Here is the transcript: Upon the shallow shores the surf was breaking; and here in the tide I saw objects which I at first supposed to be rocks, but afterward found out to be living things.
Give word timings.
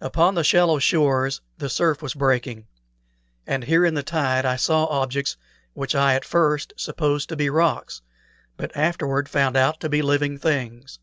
Upon 0.00 0.36
the 0.36 0.44
shallow 0.44 0.78
shores 0.78 1.40
the 1.58 1.68
surf 1.68 2.00
was 2.00 2.14
breaking; 2.14 2.68
and 3.44 3.64
here 3.64 3.84
in 3.84 3.94
the 3.94 4.04
tide 4.04 4.46
I 4.46 4.54
saw 4.54 4.84
objects 4.84 5.36
which 5.72 5.96
I 5.96 6.14
at 6.14 6.24
first 6.24 6.72
supposed 6.76 7.28
to 7.30 7.34
be 7.36 7.50
rocks, 7.50 8.00
but 8.56 8.70
afterward 8.76 9.28
found 9.28 9.56
out 9.56 9.80
to 9.80 9.88
be 9.88 10.00
living 10.00 10.38
things. 10.38 11.00